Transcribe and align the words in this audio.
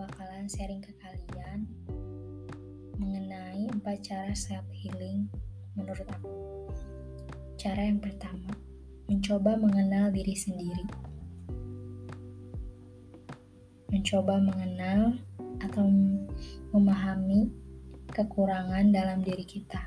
bakalan 0.00 0.48
sharing 0.48 0.80
ke 0.80 0.96
kalian 0.96 1.68
mengenai 2.96 3.68
empat 3.68 4.00
cara 4.00 4.32
self 4.32 4.64
healing 4.72 5.28
menurut 5.76 6.08
aku. 6.08 6.72
Cara 7.60 7.84
yang 7.84 8.00
pertama, 8.00 8.48
mencoba 9.12 9.60
mengenal 9.60 10.08
diri 10.08 10.32
sendiri. 10.32 10.88
Mencoba 13.92 14.40
mengenal 14.40 15.20
atau 15.60 15.84
memahami 16.72 17.52
kekurangan 18.08 18.88
dalam 18.88 19.20
diri 19.20 19.44
kita. 19.44 19.84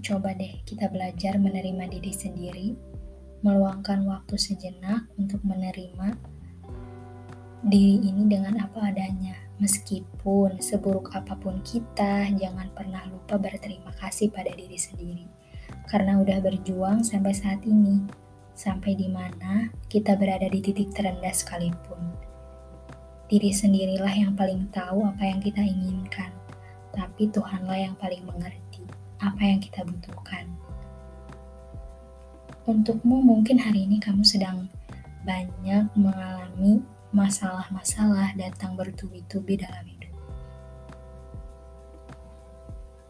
Coba 0.00 0.32
deh 0.32 0.64
kita 0.64 0.88
belajar 0.88 1.36
menerima 1.36 1.84
diri 1.92 2.12
sendiri, 2.16 2.72
meluangkan 3.40 4.04
waktu 4.04 4.36
sejenak 4.36 5.08
untuk 5.16 5.40
menerima 5.44 6.16
diri 7.64 8.00
ini 8.08 8.24
dengan 8.28 8.56
apa 8.64 8.88
adanya. 8.88 9.36
Meskipun 9.60 10.56
seburuk 10.64 11.12
apa 11.12 11.36
pun 11.36 11.60
kita, 11.60 12.32
jangan 12.32 12.72
pernah 12.72 13.04
lupa 13.12 13.36
berterima 13.36 13.92
kasih 14.00 14.32
pada 14.32 14.48
diri 14.56 14.80
sendiri. 14.80 15.28
Karena 15.84 16.16
udah 16.16 16.40
berjuang 16.40 17.04
sampai 17.04 17.36
saat 17.36 17.60
ini, 17.68 18.00
sampai 18.56 18.96
di 18.96 19.12
mana 19.12 19.68
kita 19.92 20.16
berada 20.16 20.48
di 20.48 20.64
titik 20.64 20.96
terendah 20.96 21.36
sekalipun. 21.36 22.00
Diri 23.28 23.52
sendirilah 23.52 24.14
yang 24.16 24.32
paling 24.32 24.72
tahu 24.72 25.04
apa 25.04 25.28
yang 25.28 25.44
kita 25.44 25.60
inginkan, 25.60 26.32
tapi 26.96 27.28
Tuhanlah 27.28 27.78
yang 27.78 27.94
paling 28.00 28.24
mengerti 28.24 28.88
apa 29.20 29.44
yang 29.44 29.60
kita 29.60 29.84
butuhkan. 29.84 30.48
Untukmu 32.70 33.18
mungkin 33.18 33.58
hari 33.58 33.82
ini 33.82 33.98
kamu 33.98 34.22
sedang 34.22 34.70
banyak 35.26 35.90
mengalami 35.98 36.78
masalah-masalah 37.10 38.30
datang 38.38 38.78
bertubi-tubi 38.78 39.58
dalam 39.58 39.82
hidup. 39.90 40.14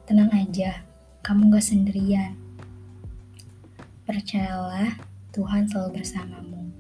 Tenang 0.09 0.33
aja, 0.33 0.81
kamu 1.21 1.53
gak 1.53 1.61
sendirian. 1.61 2.41
Percayalah, 4.09 4.97
Tuhan 5.29 5.69
selalu 5.69 6.01
bersamamu 6.01 6.73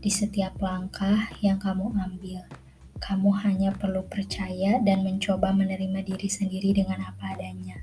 di 0.00 0.08
setiap 0.08 0.56
langkah 0.56 1.28
yang 1.44 1.60
kamu 1.60 1.92
ambil. 2.00 2.48
Kamu 2.96 3.28
hanya 3.44 3.76
perlu 3.76 4.08
percaya 4.08 4.80
dan 4.80 5.04
mencoba 5.04 5.52
menerima 5.52 6.00
diri 6.00 6.32
sendiri 6.32 6.80
dengan 6.80 7.12
apa 7.12 7.36
adanya. 7.36 7.76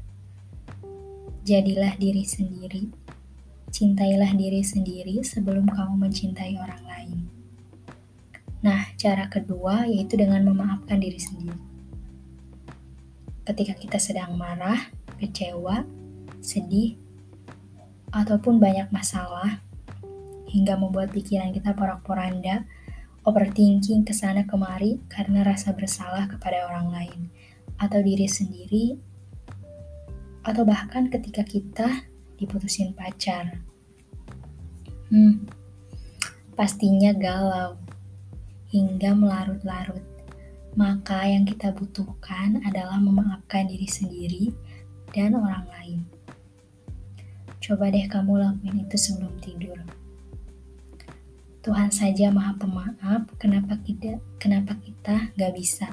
Jadilah 1.46 1.94
diri 2.02 2.26
sendiri. 2.26 3.09
Cintailah 3.70 4.34
diri 4.34 4.66
sendiri 4.66 5.22
sebelum 5.22 5.70
kamu 5.70 6.10
mencintai 6.10 6.58
orang 6.58 6.84
lain. 6.90 7.20
Nah, 8.60 8.92
cara 9.00 9.32
kedua 9.32 9.88
yaitu 9.88 10.20
dengan 10.20 10.44
memaafkan 10.44 11.00
diri 11.00 11.22
sendiri. 11.22 11.56
Ketika 13.48 13.74
kita 13.78 13.98
sedang 14.02 14.36
marah, 14.36 14.92
kecewa, 15.16 15.88
sedih, 16.44 17.00
ataupun 18.12 18.58
banyak 18.58 18.90
masalah, 18.90 19.62
hingga 20.50 20.76
membuat 20.76 21.14
pikiran 21.14 21.54
kita 21.54 21.78
porak-poranda, 21.78 22.66
overthinking 23.24 24.02
ke 24.02 24.12
sana 24.12 24.44
kemari 24.50 24.98
karena 25.08 25.46
rasa 25.46 25.72
bersalah 25.78 26.26
kepada 26.26 26.66
orang 26.66 26.90
lain 26.90 27.22
atau 27.78 28.02
diri 28.02 28.26
sendiri, 28.26 28.98
atau 30.44 30.66
bahkan 30.66 31.08
ketika 31.08 31.46
kita 31.46 32.09
diputusin 32.40 32.96
pacar. 32.96 33.60
Hmm, 35.12 35.44
pastinya 36.56 37.12
galau 37.12 37.76
hingga 38.72 39.12
melarut-larut. 39.12 40.06
Maka 40.78 41.28
yang 41.28 41.44
kita 41.44 41.76
butuhkan 41.76 42.64
adalah 42.64 42.96
memaafkan 43.02 43.68
diri 43.68 43.90
sendiri 43.90 44.54
dan 45.12 45.36
orang 45.36 45.66
lain. 45.68 46.00
Coba 47.60 47.92
deh 47.92 48.08
kamu 48.08 48.40
lakuin 48.40 48.88
itu 48.88 48.96
sebelum 48.96 49.36
tidur. 49.44 49.78
Tuhan 51.60 51.92
saja 51.92 52.32
maha 52.32 52.56
pemaaf, 52.56 53.28
kenapa 53.36 53.76
kita, 53.84 54.24
kenapa 54.40 54.80
kita 54.80 55.36
gak 55.36 55.54
bisa? 55.54 55.92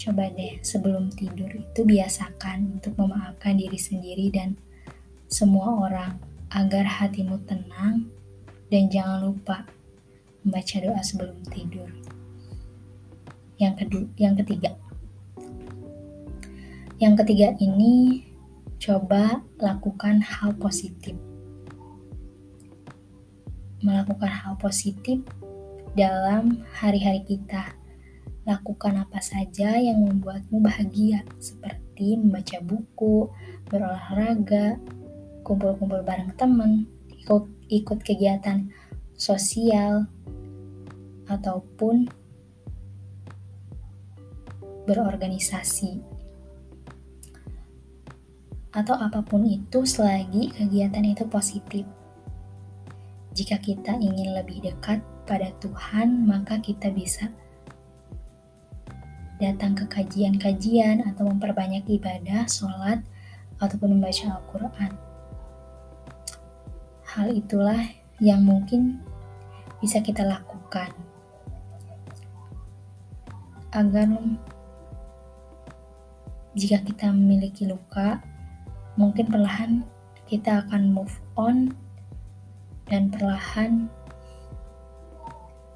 Coba 0.00 0.26
deh 0.34 0.58
sebelum 0.66 1.14
tidur 1.14 1.46
itu 1.52 1.80
biasakan 1.86 2.80
untuk 2.80 2.98
memaafkan 2.98 3.54
diri 3.54 3.78
sendiri 3.78 4.34
dan 4.34 4.58
semua 5.28 5.84
orang 5.84 6.16
agar 6.48 6.88
hatimu 6.88 7.36
tenang 7.44 8.08
dan 8.72 8.88
jangan 8.88 9.28
lupa 9.28 9.68
membaca 10.40 10.76
doa 10.80 11.00
sebelum 11.04 11.36
tidur. 11.52 11.88
Yang 13.60 13.84
kedua, 13.84 14.06
yang 14.16 14.34
ketiga. 14.40 14.70
Yang 16.96 17.14
ketiga 17.24 17.48
ini 17.60 18.24
coba 18.80 19.44
lakukan 19.60 20.24
hal 20.24 20.56
positif. 20.56 21.12
Melakukan 23.84 24.32
hal 24.32 24.56
positif 24.56 25.20
dalam 25.92 26.64
hari-hari 26.72 27.22
kita. 27.28 27.76
Lakukan 28.48 29.04
apa 29.04 29.20
saja 29.20 29.76
yang 29.76 30.08
membuatmu 30.08 30.64
bahagia, 30.64 31.20
seperti 31.36 32.16
membaca 32.16 32.64
buku, 32.64 33.28
berolahraga, 33.68 34.80
kumpul-kumpul 35.48 36.04
bareng 36.04 36.36
teman, 36.36 36.84
ikut, 37.08 37.48
ikut 37.72 38.04
kegiatan 38.04 38.68
sosial, 39.16 40.04
ataupun 41.28 42.08
berorganisasi 44.88 46.00
atau 48.72 48.96
apa 48.96 49.20
pun 49.24 49.44
itu 49.44 49.84
selagi 49.84 50.52
kegiatan 50.52 51.04
itu 51.04 51.24
positif. 51.28 51.84
Jika 53.36 53.60
kita 53.60 53.96
ingin 54.00 54.34
lebih 54.34 54.64
dekat 54.64 55.00
pada 55.28 55.52
Tuhan, 55.60 56.24
maka 56.24 56.58
kita 56.58 56.92
bisa 56.92 57.28
datang 59.38 59.78
ke 59.78 59.86
kajian-kajian 59.86 61.06
atau 61.06 61.30
memperbanyak 61.30 61.86
ibadah, 61.86 62.48
sholat, 62.50 62.98
ataupun 63.62 63.98
membaca 63.98 64.36
Al-Quran. 64.36 65.07
Hal 67.18 67.34
itulah 67.34 67.82
yang 68.22 68.46
mungkin 68.46 69.02
bisa 69.82 69.98
kita 69.98 70.22
lakukan 70.22 70.94
agar 73.74 74.06
jika 76.54 76.78
kita 76.86 77.10
memiliki 77.10 77.66
luka, 77.66 78.22
mungkin 78.94 79.26
perlahan 79.26 79.82
kita 80.30 80.62
akan 80.62 80.94
move 80.94 81.10
on 81.34 81.74
dan 82.86 83.10
perlahan 83.10 83.90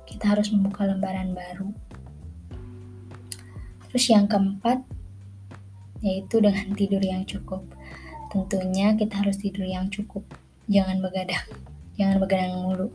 kita 0.06 0.38
harus 0.38 0.54
membuka 0.54 0.86
lembaran 0.86 1.34
baru. 1.34 1.74
Terus 3.90 4.04
yang 4.14 4.30
keempat, 4.30 4.78
yaitu 6.06 6.38
dengan 6.38 6.70
tidur 6.78 7.02
yang 7.02 7.26
cukup. 7.26 7.66
Tentunya 8.30 8.94
kita 8.94 9.26
harus 9.26 9.42
tidur 9.42 9.66
yang 9.66 9.90
cukup, 9.90 10.22
jangan 10.70 10.98
begadang, 11.02 11.46
jangan 11.96 12.16
begadang 12.22 12.54
mulu. 12.62 12.88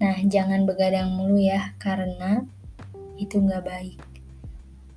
Nah, 0.00 0.16
jangan 0.24 0.64
begadang 0.64 1.12
mulu 1.12 1.36
ya, 1.36 1.76
karena 1.76 2.44
itu 3.20 3.36
nggak 3.36 3.64
baik. 3.66 4.00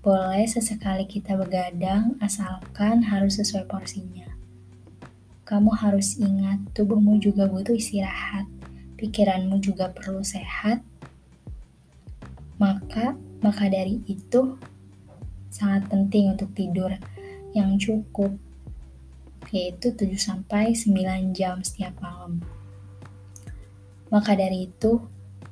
Boleh 0.03 0.43
sesekali 0.47 1.07
kita 1.07 1.39
begadang, 1.39 2.19
asalkan 2.19 3.03
harus 3.07 3.39
sesuai 3.39 3.67
porsinya. 3.67 4.27
Kamu 5.43 5.75
harus 5.75 6.19
ingat, 6.19 6.59
tubuhmu 6.71 7.19
juga 7.19 7.47
butuh 7.47 7.75
istirahat, 7.75 8.47
pikiranmu 8.95 9.59
juga 9.59 9.91
perlu 9.91 10.23
sehat. 10.23 10.79
Maka, 12.59 13.15
maka 13.43 13.67
dari 13.67 13.99
itu 14.07 14.55
sangat 15.51 15.87
penting 15.91 16.31
untuk 16.31 16.51
tidur 16.55 16.95
yang 17.51 17.75
cukup, 17.75 18.31
yaitu 19.53 19.93
7 19.93 20.17
sampai 20.17 20.73
9 20.73 21.29
jam 21.37 21.61
setiap 21.61 21.93
malam. 22.01 22.41
Maka 24.09 24.33
dari 24.33 24.65
itu, 24.65 24.97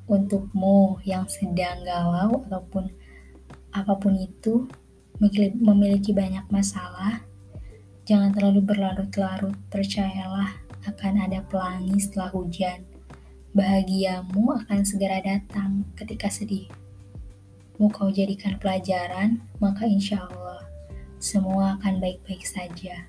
untukmu 0.09 0.97
yang 1.05 1.29
sedang 1.29 1.85
galau 1.85 2.41
ataupun 2.49 2.89
apa 3.71 3.93
pun 3.95 4.17
itu 4.17 4.65
memiliki 5.61 6.11
banyak 6.17 6.49
masalah, 6.49 7.21
jangan 8.09 8.33
terlalu 8.33 8.65
berlarut-larut. 8.65 9.53
Percayalah 9.69 10.49
akan 10.89 11.29
ada 11.29 11.45
pelangi 11.45 12.01
setelah 12.01 12.33
hujan. 12.33 12.81
Bahagiamu 13.53 14.65
akan 14.65 14.81
segera 14.81 15.21
datang 15.21 15.85
ketika 15.93 16.25
sedih. 16.31 16.65
Mau 17.77 17.89
kau 17.89 18.09
jadikan 18.09 18.57
pelajaran, 18.57 19.41
maka 19.61 19.85
insya 19.85 20.25
Allah 20.25 20.65
semua 21.21 21.77
akan 21.77 22.01
baik-baik 22.01 22.41
saja. 22.41 23.05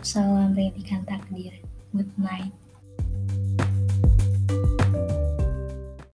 Salam 0.00 0.56
rintikan 0.56 1.04
takdir. 1.04 1.60
Good 1.92 2.08
night. 2.16 2.59